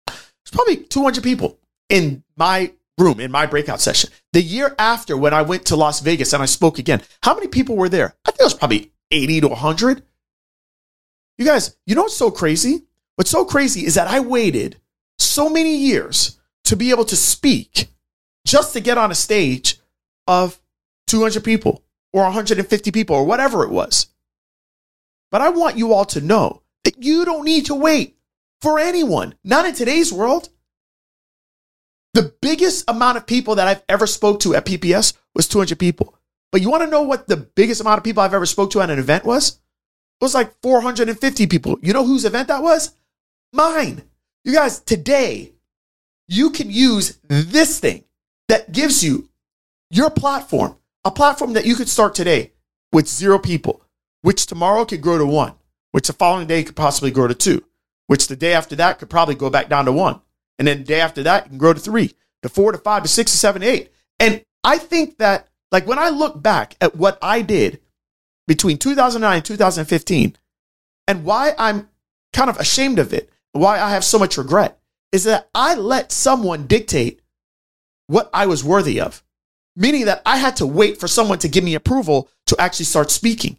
It's 0.06 0.50
probably 0.52 0.76
200 0.76 1.22
people 1.22 1.58
in 1.88 2.22
my 2.36 2.72
room, 2.98 3.20
in 3.20 3.30
my 3.30 3.46
breakout 3.46 3.80
session. 3.80 4.10
The 4.32 4.42
year 4.42 4.74
after, 4.78 5.16
when 5.16 5.32
I 5.32 5.42
went 5.42 5.66
to 5.66 5.76
Las 5.76 6.00
Vegas 6.00 6.32
and 6.32 6.42
I 6.42 6.46
spoke 6.46 6.78
again, 6.78 7.02
how 7.22 7.34
many 7.34 7.48
people 7.48 7.76
were 7.76 7.88
there? 7.88 8.14
I 8.24 8.30
think 8.30 8.40
it 8.40 8.44
was 8.44 8.54
probably 8.54 8.92
80 9.10 9.42
to 9.42 9.48
100. 9.48 10.02
You 11.38 11.44
guys, 11.44 11.76
you 11.86 11.94
know 11.94 12.02
what's 12.02 12.16
so 12.16 12.30
crazy? 12.30 12.82
What's 13.16 13.30
so 13.30 13.44
crazy 13.44 13.86
is 13.86 13.94
that 13.94 14.08
I 14.08 14.20
waited 14.20 14.76
so 15.18 15.48
many 15.48 15.76
years 15.76 16.38
to 16.64 16.76
be 16.76 16.90
able 16.90 17.04
to 17.06 17.16
speak 17.16 17.88
just 18.46 18.72
to 18.72 18.80
get 18.80 18.98
on 18.98 19.10
a 19.10 19.14
stage 19.14 19.78
of 20.26 20.60
200 21.06 21.42
people 21.42 21.82
or 22.12 22.22
150 22.24 22.90
people 22.90 23.16
or 23.16 23.24
whatever 23.24 23.64
it 23.64 23.70
was. 23.70 24.06
But 25.30 25.42
I 25.42 25.50
want 25.50 25.76
you 25.76 25.92
all 25.92 26.04
to 26.06 26.20
know 26.20 26.62
that 26.84 27.02
you 27.02 27.24
don't 27.24 27.44
need 27.44 27.66
to 27.66 27.74
wait 27.74 28.16
for 28.60 28.78
anyone, 28.78 29.34
not 29.44 29.66
in 29.66 29.74
today's 29.74 30.12
world. 30.12 30.48
The 32.18 32.34
biggest 32.42 32.90
amount 32.90 33.16
of 33.16 33.28
people 33.28 33.54
that 33.54 33.68
I've 33.68 33.84
ever 33.88 34.04
spoke 34.04 34.40
to 34.40 34.56
at 34.56 34.66
PPS 34.66 35.16
was 35.36 35.46
200 35.46 35.78
people. 35.78 36.16
But 36.50 36.60
you 36.60 36.68
want 36.68 36.82
to 36.82 36.90
know 36.90 37.02
what 37.02 37.28
the 37.28 37.36
biggest 37.36 37.80
amount 37.80 37.98
of 37.98 38.02
people 38.02 38.24
I've 38.24 38.34
ever 38.34 38.44
spoke 38.44 38.72
to 38.72 38.80
at 38.80 38.90
an 38.90 38.98
event 38.98 39.24
was? 39.24 39.50
It 39.50 40.24
was 40.24 40.34
like 40.34 40.52
450 40.60 41.46
people. 41.46 41.78
You 41.80 41.92
know 41.92 42.04
whose 42.04 42.24
event 42.24 42.48
that 42.48 42.60
was? 42.60 42.90
Mine. 43.52 44.02
You 44.44 44.52
guys, 44.52 44.80
today, 44.80 45.52
you 46.26 46.50
can 46.50 46.72
use 46.72 47.20
this 47.28 47.78
thing 47.78 48.02
that 48.48 48.72
gives 48.72 49.04
you 49.04 49.28
your 49.88 50.10
platform, 50.10 50.76
a 51.04 51.12
platform 51.12 51.52
that 51.52 51.66
you 51.66 51.76
could 51.76 51.88
start 51.88 52.16
today 52.16 52.50
with 52.90 53.06
zero 53.06 53.38
people, 53.38 53.80
which 54.22 54.46
tomorrow 54.46 54.84
could 54.84 55.02
grow 55.02 55.18
to 55.18 55.26
one, 55.26 55.54
which 55.92 56.08
the 56.08 56.12
following 56.12 56.48
day 56.48 56.64
could 56.64 56.74
possibly 56.74 57.12
grow 57.12 57.28
to 57.28 57.34
two, 57.34 57.62
which 58.08 58.26
the 58.26 58.34
day 58.34 58.54
after 58.54 58.74
that 58.74 58.98
could 58.98 59.08
probably 59.08 59.36
go 59.36 59.50
back 59.50 59.68
down 59.68 59.84
to 59.84 59.92
one. 59.92 60.20
And 60.58 60.66
then 60.66 60.78
the 60.78 60.84
day 60.84 61.00
after 61.00 61.22
that, 61.22 61.44
you 61.44 61.50
can 61.50 61.58
grow 61.58 61.72
to 61.72 61.80
three, 61.80 62.14
to 62.42 62.48
four, 62.48 62.72
to 62.72 62.78
five, 62.78 63.02
to 63.02 63.08
six, 63.08 63.30
to 63.32 63.38
seven, 63.38 63.62
to 63.62 63.68
eight. 63.68 63.92
And 64.18 64.44
I 64.64 64.78
think 64.78 65.18
that, 65.18 65.48
like, 65.70 65.86
when 65.86 65.98
I 65.98 66.08
look 66.08 66.42
back 66.42 66.76
at 66.80 66.96
what 66.96 67.18
I 67.22 67.42
did 67.42 67.80
between 68.46 68.78
2009 68.78 69.36
and 69.36 69.44
2015, 69.44 70.36
and 71.06 71.24
why 71.24 71.54
I'm 71.58 71.88
kind 72.32 72.50
of 72.50 72.58
ashamed 72.58 72.98
of 72.98 73.12
it, 73.12 73.30
why 73.52 73.80
I 73.80 73.90
have 73.90 74.04
so 74.04 74.18
much 74.18 74.36
regret, 74.36 74.78
is 75.12 75.24
that 75.24 75.48
I 75.54 75.74
let 75.74 76.12
someone 76.12 76.66
dictate 76.66 77.20
what 78.08 78.28
I 78.32 78.46
was 78.46 78.64
worthy 78.64 79.00
of, 79.00 79.22
meaning 79.76 80.06
that 80.06 80.22
I 80.26 80.38
had 80.38 80.56
to 80.56 80.66
wait 80.66 80.98
for 80.98 81.08
someone 81.08 81.38
to 81.40 81.48
give 81.48 81.64
me 81.64 81.74
approval 81.74 82.28
to 82.46 82.60
actually 82.60 82.86
start 82.86 83.10
speaking. 83.10 83.58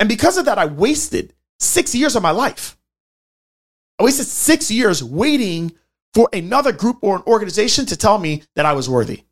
And 0.00 0.08
because 0.08 0.38
of 0.38 0.46
that, 0.46 0.58
I 0.58 0.66
wasted 0.66 1.34
six 1.60 1.94
years 1.94 2.16
of 2.16 2.22
my 2.22 2.30
life. 2.30 2.76
I 3.98 4.04
wasted 4.04 4.26
six 4.26 4.70
years 4.70 5.04
waiting 5.04 5.72
for 6.14 6.28
another 6.32 6.72
group 6.72 6.98
or 7.00 7.16
an 7.16 7.22
organization 7.26 7.86
to 7.86 7.96
tell 7.96 8.18
me 8.18 8.42
that 8.54 8.66
I 8.66 8.72
was 8.72 8.88
worthy. 8.88 9.24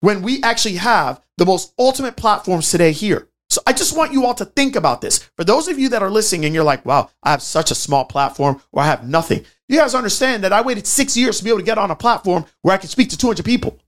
When 0.00 0.22
we 0.22 0.42
actually 0.42 0.76
have 0.76 1.20
the 1.36 1.46
most 1.46 1.72
ultimate 1.78 2.16
platforms 2.16 2.70
today 2.70 2.92
here. 2.92 3.28
So 3.48 3.60
I 3.66 3.72
just 3.72 3.96
want 3.96 4.12
you 4.12 4.26
all 4.26 4.34
to 4.34 4.44
think 4.44 4.74
about 4.74 5.00
this. 5.00 5.18
For 5.36 5.44
those 5.44 5.68
of 5.68 5.78
you 5.78 5.88
that 5.90 6.02
are 6.02 6.10
listening 6.10 6.44
and 6.44 6.54
you're 6.54 6.64
like, 6.64 6.84
wow, 6.84 7.10
I 7.22 7.30
have 7.30 7.42
such 7.42 7.70
a 7.70 7.76
small 7.76 8.04
platform 8.04 8.60
or 8.72 8.82
I 8.82 8.86
have 8.86 9.06
nothing. 9.06 9.44
You 9.68 9.78
guys 9.78 9.94
understand 9.94 10.44
that 10.44 10.52
I 10.52 10.62
waited 10.62 10.86
six 10.86 11.16
years 11.16 11.38
to 11.38 11.44
be 11.44 11.50
able 11.50 11.60
to 11.60 11.64
get 11.64 11.78
on 11.78 11.90
a 11.90 11.96
platform 11.96 12.44
where 12.62 12.74
I 12.74 12.78
can 12.78 12.88
speak 12.88 13.10
to 13.10 13.18
200 13.18 13.44
people. 13.44 13.78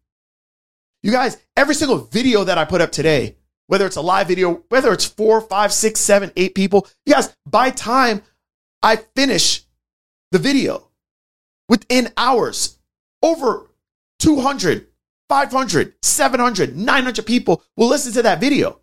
You 1.03 1.13
guys, 1.13 1.37
every 1.57 1.75
single 1.75 1.99
video 1.99 2.45
that 2.45 2.59
I 2.59 2.65
put 2.65 2.81
up 2.81 2.93
today, 2.93 3.37
whether 3.67 3.87
it's 3.87 3.97
a 3.97 4.01
live 4.01 4.29
video, 4.29 4.65
whether 4.69 4.93
it's 4.93 5.05
four, 5.05 5.41
five, 5.41 5.73
six, 5.73 6.01
seven, 6.01 6.33
eight 6.37 6.55
people, 6.55 6.87
you 7.05 7.15
guys, 7.15 7.35
by 7.47 7.71
time 7.71 8.23
I 8.83 8.97
finish 8.97 9.65
the 10.33 10.39
video 10.39 10.88
within 11.69 12.13
hours. 12.17 12.79
Over 13.23 13.69
200, 14.19 14.87
500, 15.29 15.95
700, 16.03 16.77
900 16.77 17.27
people 17.27 17.63
will 17.77 17.89
listen 17.89 18.13
to 18.15 18.23
that 18.23 18.41
video. 18.41 18.81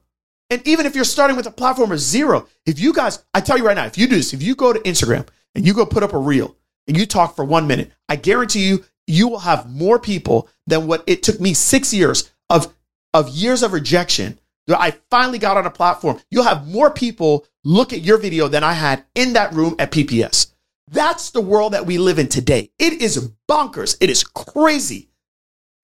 And 0.49 0.65
even 0.67 0.85
if 0.85 0.95
you're 0.95 1.03
starting 1.03 1.35
with 1.35 1.47
a 1.47 1.51
platform 1.51 1.91
of 1.91 1.99
zero, 1.99 2.47
if 2.65 2.79
you 2.79 2.93
guys, 2.93 3.23
I 3.33 3.41
tell 3.41 3.57
you 3.57 3.65
right 3.65 3.75
now, 3.75 3.85
if 3.85 3.97
you 3.97 4.07
do 4.07 4.15
this, 4.15 4.33
if 4.33 4.43
you 4.43 4.55
go 4.55 4.73
to 4.73 4.79
Instagram 4.79 5.27
and 5.55 5.65
you 5.65 5.73
go 5.73 5.85
put 5.85 6.03
up 6.03 6.13
a 6.13 6.17
reel 6.17 6.55
and 6.87 6.95
you 6.95 7.05
talk 7.05 7.35
for 7.35 7.43
one 7.43 7.67
minute, 7.67 7.91
I 8.07 8.15
guarantee 8.15 8.67
you, 8.67 8.85
you 9.07 9.27
will 9.27 9.39
have 9.39 9.69
more 9.69 9.99
people 9.99 10.49
than 10.67 10.87
what 10.87 11.03
it 11.07 11.23
took 11.23 11.39
me 11.39 11.53
six 11.53 11.93
years 11.93 12.31
of, 12.49 12.73
of 13.13 13.29
years 13.29 13.63
of 13.63 13.73
rejection. 13.73 14.39
That 14.67 14.81
I 14.81 14.91
finally 15.11 15.37
got 15.37 15.57
on 15.57 15.67
a 15.67 15.71
platform. 15.71 16.19
You'll 16.31 16.43
have 16.43 16.67
more 16.67 16.89
people 16.89 17.45
look 17.63 17.93
at 17.93 18.01
your 18.01 18.17
video 18.17 18.47
than 18.47 18.63
I 18.63 18.73
had 18.73 19.05
in 19.13 19.33
that 19.33 19.53
room 19.53 19.75
at 19.77 19.91
PPS. 19.91 20.54
That's 20.87 21.31
the 21.31 21.41
world 21.41 21.73
that 21.73 21.85
we 21.85 21.97
live 21.97 22.19
in 22.19 22.27
today. 22.27 22.71
It 22.77 23.01
is 23.01 23.31
bonkers. 23.49 23.97
It 23.99 24.09
is 24.09 24.23
crazy 24.23 25.09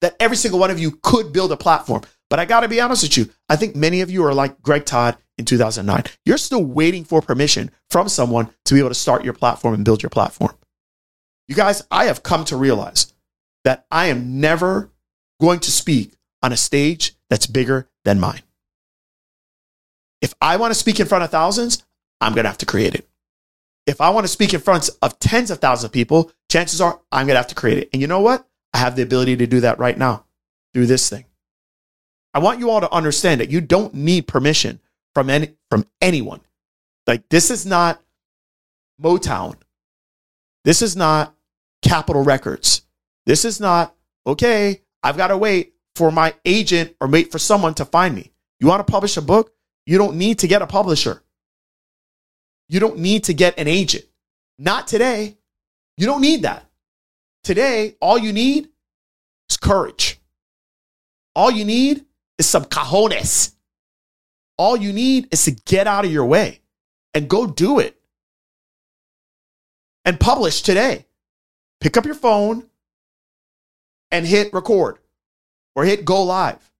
that 0.00 0.16
every 0.20 0.36
single 0.36 0.60
one 0.60 0.70
of 0.70 0.78
you 0.78 0.98
could 1.02 1.32
build 1.32 1.52
a 1.52 1.56
platform. 1.56 2.02
But 2.30 2.38
I 2.38 2.44
got 2.44 2.60
to 2.60 2.68
be 2.68 2.80
honest 2.80 3.02
with 3.02 3.16
you. 3.16 3.30
I 3.48 3.56
think 3.56 3.76
many 3.76 4.00
of 4.00 4.10
you 4.10 4.24
are 4.24 4.34
like 4.34 4.62
Greg 4.62 4.84
Todd 4.84 5.16
in 5.38 5.44
2009. 5.44 6.04
You're 6.24 6.38
still 6.38 6.64
waiting 6.64 7.04
for 7.04 7.20
permission 7.20 7.70
from 7.90 8.08
someone 8.08 8.50
to 8.64 8.74
be 8.74 8.80
able 8.80 8.90
to 8.90 8.94
start 8.94 9.24
your 9.24 9.34
platform 9.34 9.74
and 9.74 9.84
build 9.84 10.02
your 10.02 10.10
platform. 10.10 10.54
You 11.48 11.54
guys, 11.54 11.82
I 11.90 12.04
have 12.06 12.22
come 12.22 12.44
to 12.46 12.56
realize 12.56 13.12
that 13.64 13.86
I 13.90 14.06
am 14.06 14.40
never 14.40 14.90
going 15.40 15.60
to 15.60 15.70
speak 15.70 16.14
on 16.42 16.52
a 16.52 16.56
stage 16.56 17.14
that's 17.28 17.46
bigger 17.46 17.88
than 18.04 18.20
mine. 18.20 18.42
If 20.20 20.34
I 20.40 20.56
want 20.56 20.72
to 20.72 20.78
speak 20.78 21.00
in 21.00 21.06
front 21.06 21.24
of 21.24 21.30
thousands, 21.30 21.84
I'm 22.20 22.34
going 22.34 22.44
to 22.44 22.50
have 22.50 22.58
to 22.58 22.66
create 22.66 22.94
it. 22.94 23.08
If 23.86 24.00
I 24.00 24.10
want 24.10 24.24
to 24.24 24.28
speak 24.28 24.54
in 24.54 24.60
front 24.60 24.88
of 25.00 25.18
tens 25.18 25.50
of 25.50 25.58
thousands 25.58 25.84
of 25.84 25.92
people, 25.92 26.30
chances 26.50 26.80
are 26.80 27.00
I'm 27.10 27.26
going 27.26 27.34
to 27.34 27.40
have 27.40 27.48
to 27.48 27.54
create 27.54 27.78
it. 27.78 27.90
And 27.92 28.00
you 28.00 28.08
know 28.08 28.20
what? 28.20 28.46
I 28.72 28.78
have 28.78 28.96
the 28.96 29.02
ability 29.02 29.36
to 29.38 29.46
do 29.46 29.60
that 29.60 29.78
right 29.78 29.96
now 29.96 30.24
through 30.72 30.86
this 30.86 31.08
thing. 31.08 31.24
I 32.34 32.38
want 32.38 32.60
you 32.60 32.70
all 32.70 32.80
to 32.80 32.92
understand 32.92 33.40
that 33.40 33.50
you 33.50 33.60
don't 33.60 33.92
need 33.92 34.26
permission 34.26 34.80
from 35.14 35.28
any 35.28 35.54
from 35.70 35.86
anyone. 36.00 36.40
Like 37.06 37.28
this 37.28 37.50
is 37.50 37.66
not 37.66 38.00
Motown. 39.00 39.56
This 40.64 40.80
is 40.80 40.96
not 40.96 41.34
Capitol 41.82 42.22
Records. 42.22 42.82
This 43.26 43.44
is 43.44 43.60
not 43.60 43.94
okay, 44.26 44.82
I've 45.02 45.16
got 45.16 45.28
to 45.28 45.36
wait 45.36 45.74
for 45.96 46.10
my 46.10 46.34
agent 46.44 46.94
or 47.00 47.08
wait 47.08 47.32
for 47.32 47.38
someone 47.38 47.74
to 47.74 47.84
find 47.84 48.14
me. 48.14 48.32
You 48.60 48.66
want 48.68 48.86
to 48.86 48.90
publish 48.90 49.16
a 49.16 49.22
book? 49.22 49.52
You 49.84 49.98
don't 49.98 50.16
need 50.16 50.38
to 50.40 50.46
get 50.46 50.62
a 50.62 50.66
publisher. 50.66 51.21
You 52.72 52.80
don't 52.80 53.00
need 53.00 53.24
to 53.24 53.34
get 53.34 53.58
an 53.58 53.68
agent. 53.68 54.06
Not 54.58 54.86
today. 54.86 55.36
You 55.98 56.06
don't 56.06 56.22
need 56.22 56.40
that. 56.42 56.64
Today, 57.44 57.96
all 58.00 58.16
you 58.16 58.32
need 58.32 58.70
is 59.50 59.58
courage. 59.58 60.18
All 61.36 61.50
you 61.50 61.66
need 61.66 62.06
is 62.38 62.46
some 62.46 62.64
cajones. 62.64 63.52
All 64.56 64.74
you 64.74 64.90
need 64.90 65.28
is 65.30 65.44
to 65.44 65.50
get 65.50 65.86
out 65.86 66.06
of 66.06 66.10
your 66.10 66.24
way 66.24 66.60
and 67.12 67.28
go 67.28 67.46
do 67.46 67.78
it. 67.78 67.94
And 70.06 70.18
publish 70.18 70.62
today. 70.62 71.04
Pick 71.78 71.98
up 71.98 72.06
your 72.06 72.14
phone 72.14 72.70
and 74.10 74.26
hit 74.26 74.54
record 74.54 74.96
or 75.76 75.84
hit 75.84 76.06
go 76.06 76.22
live 76.22 76.72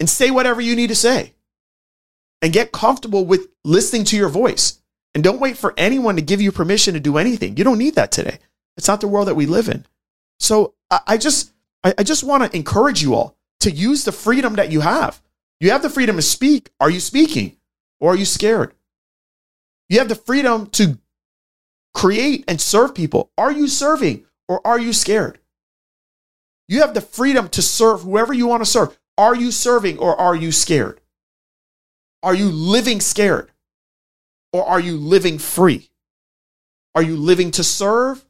and 0.00 0.08
say 0.08 0.30
whatever 0.30 0.62
you 0.62 0.74
need 0.74 0.88
to 0.88 0.94
say 0.94 1.33
and 2.44 2.52
get 2.52 2.72
comfortable 2.72 3.24
with 3.24 3.48
listening 3.64 4.04
to 4.04 4.18
your 4.18 4.28
voice. 4.28 4.78
And 5.14 5.24
don't 5.24 5.40
wait 5.40 5.56
for 5.56 5.72
anyone 5.78 6.16
to 6.16 6.22
give 6.22 6.42
you 6.42 6.52
permission 6.52 6.92
to 6.92 7.00
do 7.00 7.16
anything. 7.16 7.56
You 7.56 7.64
don't 7.64 7.78
need 7.78 7.94
that 7.94 8.12
today. 8.12 8.38
It's 8.76 8.86
not 8.86 9.00
the 9.00 9.08
world 9.08 9.28
that 9.28 9.34
we 9.34 9.46
live 9.46 9.70
in. 9.70 9.86
So 10.38 10.74
I, 10.90 11.16
just 11.16 11.52
I, 11.82 12.02
just 12.02 12.22
want 12.22 12.44
to 12.44 12.54
encourage 12.54 13.02
you 13.02 13.14
all 13.14 13.38
to 13.60 13.70
use 13.70 14.04
the 14.04 14.12
freedom 14.12 14.56
that 14.56 14.70
you 14.70 14.82
have. 14.82 15.22
You 15.58 15.70
have 15.70 15.80
the 15.80 15.88
freedom 15.88 16.16
to 16.16 16.22
speak. 16.22 16.68
Are 16.80 16.90
you 16.90 17.00
speaking? 17.00 17.56
Or 17.98 18.12
are 18.12 18.16
you 18.16 18.26
scared? 18.26 18.74
You 19.88 19.98
have 20.00 20.10
the 20.10 20.14
freedom 20.14 20.66
to 20.72 20.98
create 21.94 22.44
and 22.46 22.60
serve 22.60 22.94
people. 22.94 23.30
Are 23.38 23.52
you 23.52 23.68
serving 23.68 24.26
or 24.48 24.66
are 24.66 24.78
you 24.78 24.92
scared? 24.92 25.38
You 26.68 26.82
have 26.82 26.92
the 26.92 27.00
freedom 27.00 27.48
to 27.50 27.62
serve 27.62 28.02
whoever 28.02 28.34
you 28.34 28.46
want 28.48 28.62
to 28.62 28.70
serve. 28.70 28.98
Are 29.16 29.34
you 29.34 29.50
serving 29.50 29.96
or 29.98 30.14
are 30.20 30.36
you 30.36 30.52
scared? 30.52 31.00
Are 32.24 32.34
you 32.34 32.50
living 32.50 33.00
scared 33.00 33.50
or 34.50 34.64
are 34.64 34.80
you 34.80 34.96
living 34.96 35.38
free? 35.38 35.90
Are 36.94 37.02
you 37.02 37.16
living 37.16 37.50
to 37.52 37.62
serve 37.62 38.24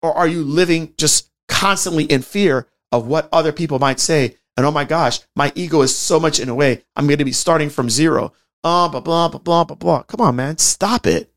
or 0.00 0.16
are 0.16 0.28
you 0.28 0.44
living 0.44 0.94
just 0.96 1.28
constantly 1.48 2.04
in 2.04 2.22
fear 2.22 2.68
of 2.92 3.08
what 3.08 3.28
other 3.32 3.50
people 3.50 3.80
might 3.80 3.98
say? 3.98 4.36
And 4.56 4.64
oh 4.64 4.70
my 4.70 4.84
gosh, 4.84 5.18
my 5.34 5.52
ego 5.56 5.82
is 5.82 5.94
so 5.94 6.20
much 6.20 6.38
in 6.38 6.48
a 6.48 6.54
way. 6.54 6.84
I'm 6.94 7.08
going 7.08 7.18
to 7.18 7.24
be 7.24 7.32
starting 7.32 7.68
from 7.68 7.90
zero. 7.90 8.32
Uh, 8.62 8.88
blah, 8.88 9.00
blah, 9.00 9.28
blah, 9.28 9.40
blah, 9.40 9.64
blah, 9.64 9.76
blah. 9.76 10.02
Come 10.04 10.20
on, 10.20 10.36
man. 10.36 10.58
Stop 10.58 11.06
it. 11.06 11.32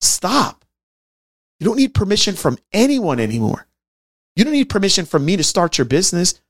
Stop. 0.00 0.64
You 1.60 1.66
don't 1.66 1.78
need 1.78 1.94
permission 1.94 2.34
from 2.34 2.58
anyone 2.72 3.20
anymore. 3.20 3.68
You 4.34 4.44
don't 4.44 4.52
need 4.52 4.68
permission 4.68 5.06
from 5.06 5.24
me 5.24 5.36
to 5.36 5.44
start 5.44 5.78
your 5.78 5.84
business. 5.84 6.40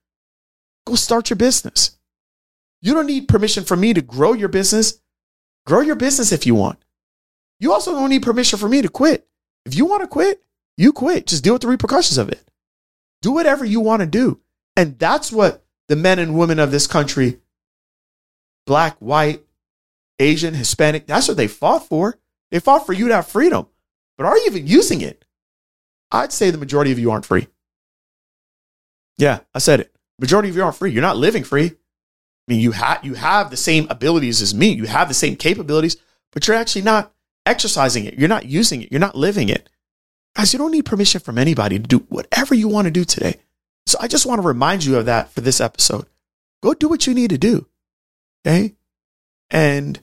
Go 0.87 0.95
start 0.95 1.29
your 1.29 1.37
business. 1.37 1.96
You 2.87 2.95
don't 2.95 3.09
need 3.09 3.27
permission 3.27 3.65
from 3.65 3.81
me 3.81 3.95
to 3.95 4.01
grow 4.01 4.33
your 4.33 4.49
business. 4.49 5.01
Grow 5.67 5.81
your 5.81 5.97
business 5.97 6.31
if 6.31 6.47
you 6.47 6.55
want. 6.55 6.79
You 7.59 7.73
also 7.73 7.91
don't 7.91 8.11
need 8.11 8.23
permission 8.23 8.61
from 8.61 8.71
me 8.71 8.81
to 8.81 8.89
quit. 8.89 9.27
If 9.65 9.75
you 9.75 9.87
want 9.87 10.03
to 10.03 10.07
quit, 10.07 10.41
you 10.77 10.93
quit. 10.93 11.27
Just 11.27 11.43
deal 11.43 11.55
with 11.55 11.63
the 11.63 11.69
repercussions 11.69 12.17
of 12.17 12.29
it. 12.29 12.49
Do 13.23 13.33
whatever 13.33 13.65
you 13.65 13.81
want 13.81 14.03
to 14.03 14.07
do. 14.07 14.41
And 14.77 15.01
that's 15.01 15.33
what 15.33 15.65
the 15.89 15.97
men 15.97 16.21
and 16.21 16.39
women 16.39 16.61
of 16.61 16.71
this 16.71 16.87
country, 16.87 17.41
black, 18.69 18.97
white, 19.01 19.43
Asian, 20.21 20.55
Hispanic, 20.55 21.09
that's 21.09 21.27
what 21.27 21.37
they 21.37 21.49
fought 21.49 21.89
for. 21.89 22.21
They 22.53 22.61
fought 22.61 22.87
for 22.87 22.93
you 22.93 23.09
to 23.09 23.17
have 23.17 23.27
freedom. 23.27 23.67
But 24.17 24.27
are 24.27 24.39
you 24.39 24.47
even 24.47 24.69
using 24.69 25.01
it? 25.01 25.25
I'd 26.13 26.33
say 26.33 26.53
the 26.53 26.57
majority 26.57 26.93
of 26.93 27.01
you 27.01 27.11
aren't 27.11 27.27
free. 27.27 27.49
Yeah, 29.19 29.41
I 29.53 29.59
said 29.59 29.81
it. 29.81 29.93
Majority 30.21 30.51
of 30.51 30.55
you 30.55 30.63
aren't 30.63 30.77
free. 30.77 30.93
You're 30.93 31.03
not 31.03 31.17
living 31.17 31.43
free. 31.43 31.73
I 32.47 32.53
mean, 32.53 32.61
you 32.61 32.73
have 32.73 33.05
you 33.05 33.15
have 33.15 33.51
the 33.51 33.57
same 33.57 33.87
abilities 33.91 34.41
as 34.41 34.55
me. 34.55 34.69
You 34.69 34.85
have 34.87 35.09
the 35.09 35.15
same 35.15 35.37
capabilities, 35.37 35.97
but 36.33 36.47
you're 36.47 36.57
actually 36.57 36.83
not 36.83 37.13
exercising 37.45 38.05
it. 38.05 38.15
You're 38.15 38.29
not 38.29 38.47
using 38.47 38.83
it. 38.83 38.91
You're 38.91 39.01
not 39.01 39.17
living 39.17 39.49
it. 39.49 39.69
Guys, 40.37 40.53
you 40.53 40.59
don't 40.59 40.71
need 40.71 40.85
permission 40.85 41.21
from 41.21 41.39
anybody 41.39 41.79
to 41.79 41.85
do 41.85 41.99
whatever 42.09 42.55
you 42.55 42.69
want 42.69 42.87
to 42.87 42.91
do 42.91 43.05
today. 43.05 43.37
So 43.87 43.99
I 44.01 44.09
just 44.09 44.27
want 44.27 44.41
to 44.41 44.47
remind 44.47 44.85
you 44.85 44.97
of 44.97 45.07
that 45.07 45.31
for 45.31 45.41
this 45.41 45.61
episode. 45.61 46.07
Go 46.63 46.75
do 46.75 46.89
what 46.89 47.07
you 47.07 47.15
need 47.15 47.31
to 47.31 47.39
do. 47.39 47.67
Okay? 48.47 48.75
And 49.51 49.99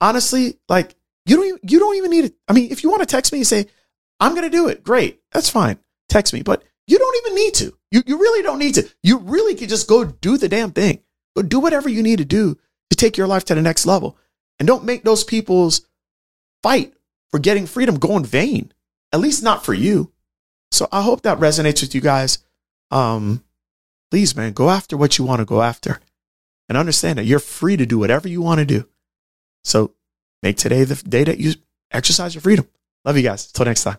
honestly, 0.00 0.58
like 0.68 0.94
you 1.24 1.36
don't 1.36 1.46
even, 1.46 1.60
you 1.62 1.78
don't 1.78 1.96
even 1.96 2.10
need 2.10 2.26
it. 2.26 2.34
I 2.48 2.52
mean, 2.52 2.70
if 2.70 2.82
you 2.82 2.90
want 2.90 3.00
to 3.00 3.06
text 3.06 3.32
me 3.32 3.38
and 3.38 3.46
say, 3.46 3.66
I'm 4.20 4.32
going 4.32 4.44
to 4.44 4.56
do 4.56 4.68
it, 4.68 4.84
great. 4.84 5.20
That's 5.32 5.48
fine. 5.48 5.78
Text 6.08 6.32
me, 6.32 6.42
but 6.42 6.62
you 6.86 6.98
don't 6.98 7.16
even 7.24 7.34
need 7.34 7.54
to. 7.54 7.76
You, 7.90 8.02
you 8.06 8.18
really 8.18 8.42
don't 8.42 8.58
need 8.58 8.74
to. 8.74 8.88
You 9.02 9.18
really 9.18 9.54
could 9.54 9.68
just 9.68 9.88
go 9.88 10.04
do 10.04 10.36
the 10.36 10.48
damn 10.48 10.72
thing. 10.72 11.00
Go 11.36 11.42
do 11.42 11.60
whatever 11.60 11.88
you 11.88 12.02
need 12.02 12.18
to 12.18 12.24
do 12.24 12.58
to 12.90 12.96
take 12.96 13.16
your 13.16 13.26
life 13.26 13.44
to 13.44 13.54
the 13.54 13.62
next 13.62 13.86
level. 13.86 14.16
And 14.58 14.66
don't 14.66 14.84
make 14.84 15.04
those 15.04 15.22
people's 15.22 15.82
fight 16.62 16.94
for 17.30 17.38
getting 17.38 17.66
freedom 17.66 17.98
go 17.98 18.16
in 18.16 18.24
vain, 18.24 18.72
at 19.12 19.20
least 19.20 19.42
not 19.42 19.64
for 19.64 19.74
you. 19.74 20.12
So 20.72 20.88
I 20.90 21.02
hope 21.02 21.22
that 21.22 21.38
resonates 21.38 21.82
with 21.82 21.94
you 21.94 22.00
guys. 22.00 22.38
Um, 22.90 23.44
please, 24.10 24.34
man, 24.34 24.52
go 24.52 24.70
after 24.70 24.96
what 24.96 25.18
you 25.18 25.24
want 25.24 25.40
to 25.40 25.44
go 25.44 25.62
after 25.62 26.00
and 26.68 26.78
understand 26.78 27.18
that 27.18 27.24
you're 27.24 27.38
free 27.38 27.76
to 27.76 27.86
do 27.86 27.98
whatever 27.98 28.28
you 28.28 28.40
want 28.40 28.60
to 28.60 28.64
do. 28.64 28.88
So 29.62 29.92
make 30.42 30.56
today 30.56 30.84
the 30.84 30.94
day 30.94 31.24
that 31.24 31.38
you 31.38 31.52
exercise 31.90 32.34
your 32.34 32.42
freedom. 32.42 32.66
Love 33.04 33.16
you 33.16 33.22
guys. 33.22 33.52
Till 33.52 33.66
next 33.66 33.84
time. 33.84 33.98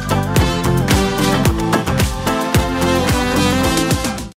Bye. 0.09 0.30